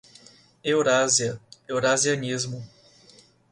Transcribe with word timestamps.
Eurásia, 0.63 1.39
eurasianismo 1.67 2.67